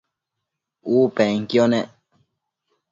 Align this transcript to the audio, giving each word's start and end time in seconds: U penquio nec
U 0.93 0.97
penquio 1.19 1.63
nec 1.75 1.89